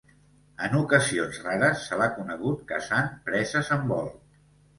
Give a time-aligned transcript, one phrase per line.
[0.67, 4.11] En ocasions rares se l'ha conegut caçant preses en vol.